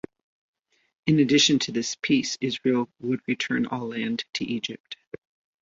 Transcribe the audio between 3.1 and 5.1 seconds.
return all land to Egypt.